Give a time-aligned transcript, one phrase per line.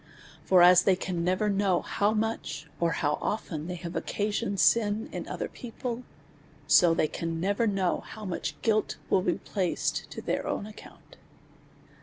[0.43, 5.07] For as they can never know how much, or how often they have occasioned sin
[5.11, 6.01] in other people,
[6.65, 11.17] so they can never know how much guilt will be placed to their own account.